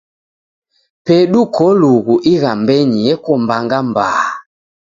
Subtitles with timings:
[1.05, 4.25] Pedu kolughu ighambenyi eko mbanga mbaa.